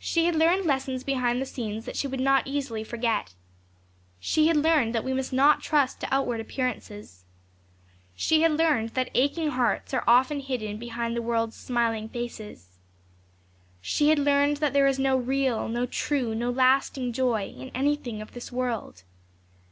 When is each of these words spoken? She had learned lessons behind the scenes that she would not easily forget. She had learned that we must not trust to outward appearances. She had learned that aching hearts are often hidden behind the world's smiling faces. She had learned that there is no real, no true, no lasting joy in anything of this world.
She 0.00 0.24
had 0.24 0.34
learned 0.34 0.66
lessons 0.66 1.04
behind 1.04 1.40
the 1.40 1.46
scenes 1.46 1.84
that 1.84 1.94
she 1.96 2.08
would 2.08 2.18
not 2.18 2.44
easily 2.48 2.82
forget. 2.82 3.34
She 4.18 4.48
had 4.48 4.56
learned 4.56 4.92
that 4.96 5.04
we 5.04 5.12
must 5.12 5.32
not 5.32 5.62
trust 5.62 6.00
to 6.00 6.12
outward 6.12 6.40
appearances. 6.40 7.24
She 8.16 8.40
had 8.42 8.50
learned 8.50 8.88
that 8.94 9.12
aching 9.14 9.50
hearts 9.50 9.94
are 9.94 10.02
often 10.08 10.40
hidden 10.40 10.76
behind 10.78 11.14
the 11.14 11.22
world's 11.22 11.54
smiling 11.56 12.08
faces. 12.08 12.78
She 13.80 14.08
had 14.08 14.18
learned 14.18 14.56
that 14.56 14.72
there 14.72 14.88
is 14.88 14.98
no 14.98 15.16
real, 15.16 15.68
no 15.68 15.86
true, 15.86 16.34
no 16.34 16.50
lasting 16.50 17.12
joy 17.12 17.44
in 17.46 17.68
anything 17.76 18.20
of 18.20 18.32
this 18.32 18.50
world. 18.50 19.04